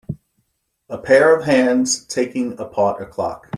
A 0.89 0.97
pair 0.97 1.37
of 1.37 1.43
hands 1.43 2.03
taking 2.07 2.59
apart 2.59 3.03
a 3.03 3.05
clock. 3.05 3.49